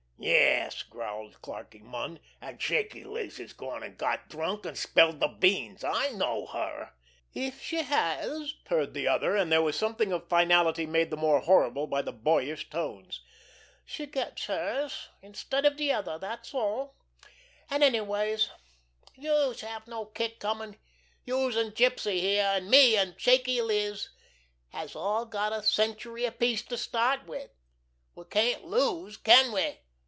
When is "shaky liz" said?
2.59-3.37, 23.17-24.09